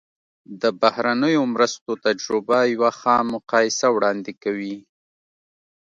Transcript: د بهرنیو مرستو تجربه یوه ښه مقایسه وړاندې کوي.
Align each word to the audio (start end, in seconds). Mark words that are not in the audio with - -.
د 0.61 0.63
بهرنیو 0.81 1.43
مرستو 1.53 1.91
تجربه 2.05 2.59
یوه 2.73 2.91
ښه 2.99 3.15
مقایسه 3.33 3.87
وړاندې 3.91 4.31
کوي. 4.43 4.75